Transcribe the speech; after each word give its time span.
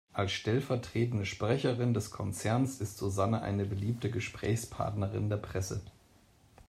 Als 0.13 0.31
stellvertretende 0.31 1.27
Sprecherin 1.27 1.93
des 1.93 2.09
Konzerns 2.09 2.81
ist 2.81 2.97
Susanne 2.97 3.43
eine 3.43 3.65
beliebte 3.67 4.09
Gesprächspartnerin 4.09 5.29
der 5.29 5.37
Presse. 5.37 5.81